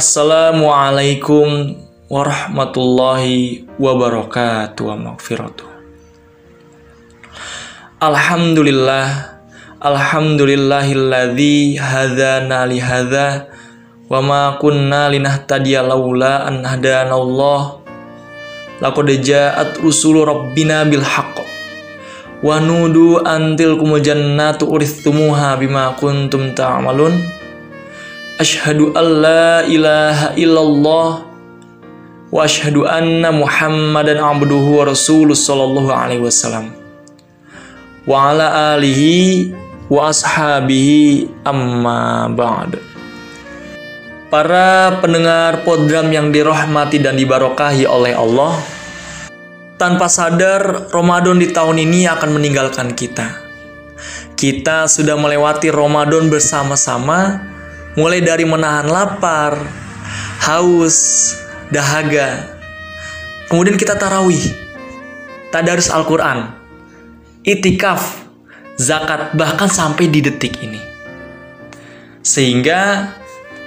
[0.00, 1.76] Assalamualaikum
[2.08, 5.68] warahmatullahi wabarakatuh wa maghfiratuh.
[8.00, 9.36] Alhamdulillah
[9.76, 13.52] Alhamdulillahilladzi hadana li hadza
[14.08, 17.84] wa ma kunna linahtadiya laula an hadanallah
[18.80, 21.44] laqad ja'at rusulu rabbina bil haqq
[22.40, 27.39] wa nudu antil kumul jannatu urithumuha bima kuntum ta'malun
[28.40, 31.28] Ashhadu an la ilaha illallah
[32.32, 36.72] wa ashhadu anna muhammadan abduhu wa rasuluh sallallahu alaihi wasallam.
[38.08, 39.52] Wa ala alihi
[39.92, 42.80] wa ashabihi amma ba'd.
[44.32, 48.56] Para pendengar program yang dirahmati dan dibarokahi oleh Allah
[49.76, 53.36] Tanpa sadar Ramadan di tahun ini akan meninggalkan kita.
[54.32, 57.50] Kita sudah melewati Ramadan bersama-sama
[58.00, 59.60] mulai dari menahan lapar,
[60.48, 61.36] haus,
[61.68, 62.56] dahaga.
[63.52, 64.40] Kemudian kita tarawih,
[65.52, 66.48] tadarus Al-Quran,
[67.44, 68.24] itikaf,
[68.80, 70.80] zakat, bahkan sampai di detik ini.
[72.24, 73.12] Sehingga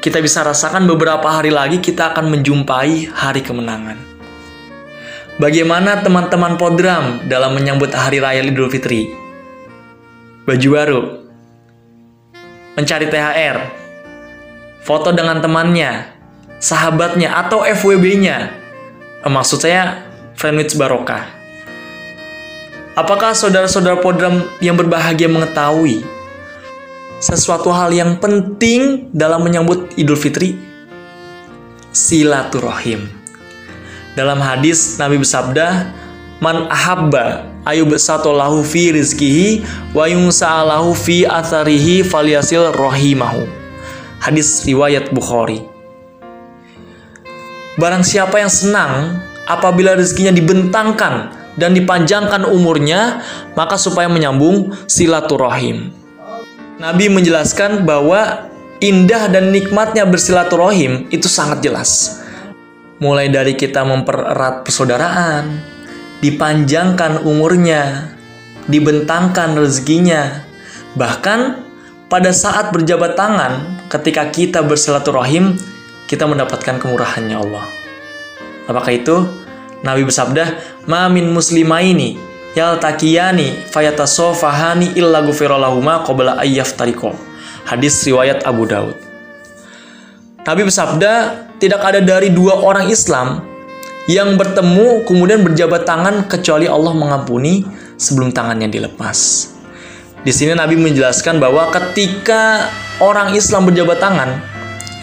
[0.02, 4.02] kita bisa rasakan beberapa hari lagi kita akan menjumpai hari kemenangan.
[5.38, 9.14] Bagaimana teman-teman podram dalam menyambut hari raya Idul Fitri?
[10.50, 11.02] Baju baru,
[12.78, 13.83] mencari THR,
[14.84, 16.12] foto dengan temannya,
[16.59, 18.52] sahabatnya, atau FWB-nya.
[19.23, 20.03] Eh, maksud saya,
[20.36, 21.23] friend with barokah.
[22.94, 26.06] Apakah saudara-saudara podram yang berbahagia mengetahui
[27.17, 30.53] sesuatu hal yang penting dalam menyambut Idul Fitri?
[31.90, 33.09] Silaturahim.
[34.13, 35.90] Dalam hadis Nabi bersabda,
[36.38, 39.63] Man ahabba ayu lahu fi rizkihi
[39.96, 43.62] wa yungsa'alahu fi atharihi falyasil rohimahu.
[44.23, 45.59] Hadis riwayat Bukhari.
[47.75, 53.19] Barang siapa yang senang apabila rezekinya dibentangkan dan dipanjangkan umurnya,
[53.51, 55.91] maka supaya menyambung silaturahim.
[56.79, 58.47] Nabi menjelaskan bahwa
[58.79, 62.23] indah dan nikmatnya bersilaturahim itu sangat jelas.
[63.03, 65.59] Mulai dari kita mempererat persaudaraan,
[66.23, 68.16] dipanjangkan umurnya,
[68.72, 70.47] dibentangkan rezekinya,
[70.95, 71.67] bahkan
[72.07, 75.54] pada saat berjabat tangan, ketika kita bersilaturahim,
[76.09, 77.66] kita mendapatkan kemurahannya Allah.
[78.66, 79.16] Apakah itu?
[79.86, 80.44] Nabi bersabda,
[80.90, 82.18] "Ma min muslimaini
[82.58, 87.14] yaltaqiyani fayatasofahani illa ghufirallahuma qabla ayyaftariko."
[87.70, 88.98] Hadis riwayat Abu Daud.
[90.44, 91.12] Nabi bersabda,
[91.62, 93.40] tidak ada dari dua orang Islam
[94.12, 97.64] yang bertemu kemudian berjabat tangan kecuali Allah mengampuni
[97.96, 99.53] sebelum tangannya dilepas.
[100.23, 102.72] Di sini Nabi menjelaskan bahwa ketika
[103.03, 104.39] orang Islam berjabat tangan,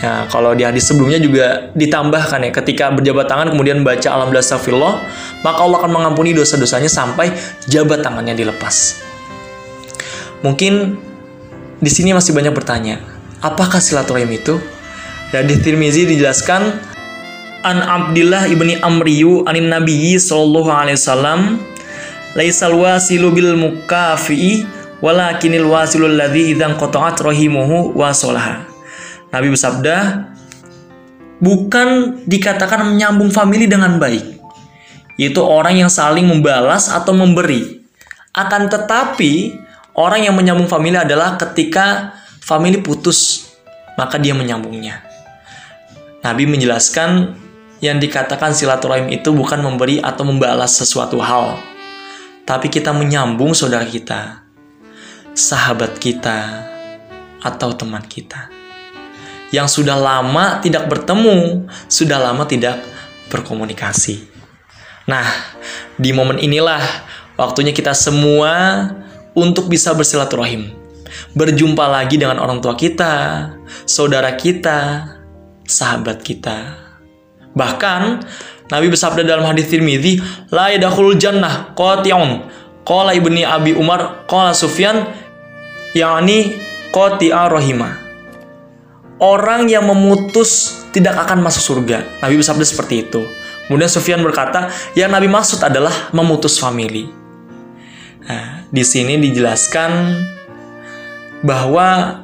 [0.01, 5.05] ya kalau di hadis sebelumnya juga ditambahkan ya, ketika berjabat tangan kemudian baca alhamdulillah
[5.45, 7.37] maka Allah akan mengampuni dosa-dosanya sampai
[7.69, 9.05] jabat tangannya dilepas.
[10.41, 10.97] Mungkin
[11.85, 13.05] di sini masih banyak bertanya,
[13.45, 14.57] apakah silaturahim itu?
[15.37, 16.91] Dan di Tirmizi dijelaskan
[17.61, 21.61] An Abdillah ibni Amriyu anin Nabiyyi sallallahu alaihi wasallam
[22.33, 24.65] laisal wasilu bil mukafi
[25.01, 28.65] walakinil wasilul ladzi idzan qata'at rahimuhu wa solaha.
[29.33, 29.97] Nabi bersabda,
[31.41, 34.39] bukan dikatakan menyambung famili dengan baik,
[35.17, 37.81] yaitu orang yang saling membalas atau memberi.
[38.31, 39.59] Akan tetapi,
[39.99, 43.51] orang yang menyambung famili adalah ketika famili putus,
[43.99, 45.03] maka dia menyambungnya.
[46.21, 47.33] Nabi menjelaskan
[47.81, 51.57] yang dikatakan silaturahim itu bukan memberi atau membalas sesuatu hal,
[52.45, 54.40] tapi kita menyambung saudara kita
[55.41, 56.69] sahabat kita,
[57.41, 58.53] atau teman kita
[59.51, 62.85] yang sudah lama tidak bertemu, sudah lama tidak
[63.33, 64.31] berkomunikasi.
[65.11, 65.27] Nah,
[65.99, 66.83] di momen inilah
[67.35, 68.87] waktunya kita semua
[69.35, 70.71] untuk bisa bersilaturahim,
[71.35, 73.49] berjumpa lagi dengan orang tua kita,
[73.89, 75.11] saudara kita,
[75.67, 76.79] sahabat kita.
[77.51, 78.01] Bahkan
[78.71, 80.23] Nabi bersabda dalam hadis Tirmidzi,
[80.55, 85.05] "La yadkhulul jannah qati'un." Qala ibni Abi Umar, qala Sufyan,
[85.97, 86.59] yakni
[86.95, 87.99] qati'a rahima.
[89.21, 92.25] Orang yang memutus tidak akan masuk surga.
[92.25, 93.23] Nabi bersabda seperti itu.
[93.69, 97.07] Kemudian Sufyan berkata, yang Nabi maksud adalah memutus famili.
[98.27, 100.19] Nah, di sini dijelaskan
[101.45, 102.21] bahwa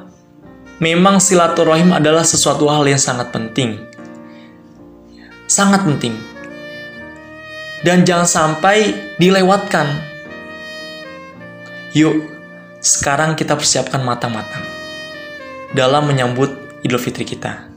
[0.81, 3.79] memang silaturahim adalah sesuatu hal yang sangat penting.
[5.47, 6.17] Sangat penting.
[7.85, 9.87] Dan jangan sampai dilewatkan.
[11.95, 12.36] Yuk,
[12.81, 14.63] sekarang kita persiapkan matang-matang
[15.73, 16.53] dalam menyambut
[16.85, 17.67] Idul Fitri kita.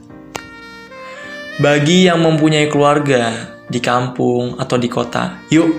[1.61, 5.73] Bagi yang mempunyai keluarga di kampung atau di kota, yuk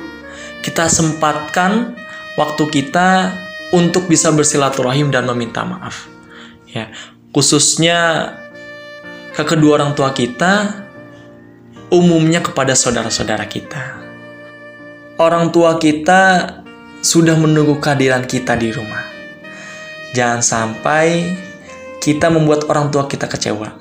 [0.62, 1.96] kita sempatkan
[2.38, 3.34] waktu kita
[3.74, 6.06] untuk bisa bersilaturahim dan meminta maaf.
[6.70, 6.92] Ya,
[7.34, 8.30] khususnya
[9.32, 10.84] ke kedua orang tua kita,
[11.92, 14.00] umumnya kepada saudara-saudara kita.
[15.20, 16.22] Orang tua kita
[17.04, 19.11] sudah menunggu kehadiran kita di rumah.
[20.12, 21.32] Jangan sampai
[22.02, 23.72] kita membuat orang tua kita kecewa.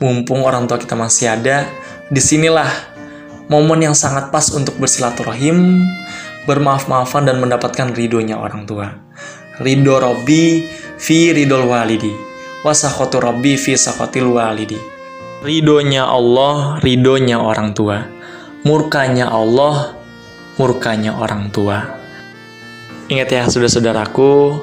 [0.00, 1.68] Mumpung orang tua kita masih ada,
[2.08, 2.70] di sinilah
[3.52, 5.84] momen yang sangat pas untuk bersilaturahim,
[6.48, 8.96] bermaaf-maafan dan mendapatkan ridhonya orang tua.
[9.60, 10.64] Ridho Robbi
[10.96, 12.14] fi ridol walidi,
[12.64, 14.80] wasakhotu Robbi fi sakhotil walidi.
[15.44, 18.06] Ridhonya Allah, ridhonya orang tua.
[18.64, 19.96] Murkanya Allah,
[20.56, 22.00] murkanya orang tua.
[23.10, 24.62] Ingat ya, saudara-saudaraku,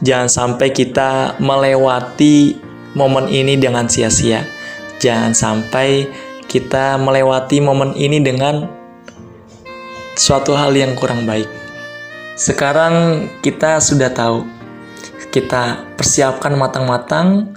[0.00, 2.56] jangan sampai kita melewati
[2.96, 4.44] momen ini dengan sia-sia.
[5.00, 6.08] Jangan sampai
[6.50, 8.68] kita melewati momen ini dengan
[10.18, 11.48] suatu hal yang kurang baik.
[12.36, 14.44] Sekarang kita sudah tahu,
[15.32, 17.54] kita persiapkan matang-matang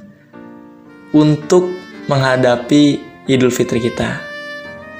[1.15, 1.71] untuk
[2.07, 4.19] menghadapi Idul Fitri kita.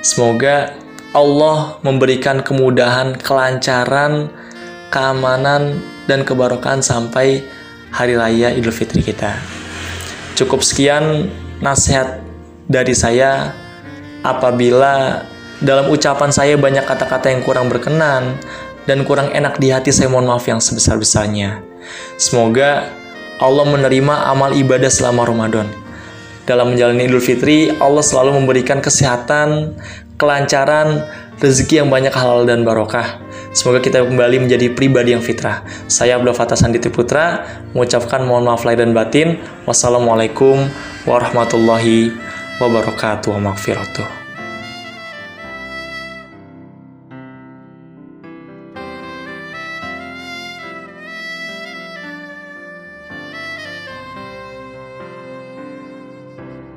[0.03, 0.75] Semoga
[1.13, 4.31] Allah memberikan kemudahan, kelancaran,
[4.93, 7.41] keamanan, dan kebarokan sampai
[7.89, 9.41] hari raya Idul Fitri kita.
[10.37, 12.21] Cukup sekian nasihat
[12.69, 13.57] dari saya.
[14.23, 15.25] Apabila
[15.59, 18.39] dalam ucapan saya banyak kata-kata yang kurang berkenan
[18.87, 21.59] dan kurang enak di hati, saya mohon maaf yang sebesar-besarnya.
[22.15, 22.87] Semoga
[23.43, 25.67] Allah menerima amal ibadah selama Ramadan
[26.43, 29.79] dalam menjalani Idul Fitri, Allah selalu memberikan kesehatan,
[30.19, 31.07] kelancaran,
[31.39, 33.19] rezeki yang banyak halal dan barokah.
[33.53, 35.61] Semoga kita kembali menjadi pribadi yang fitrah.
[35.85, 37.45] Saya Abdul Fatah Sanditi Putra,
[37.77, 39.37] mengucapkan mohon maaf lahir dan batin.
[39.69, 40.67] Wassalamualaikum
[41.05, 42.11] warahmatullahi
[42.57, 43.29] wabarakatuh.
[43.29, 44.22] Wa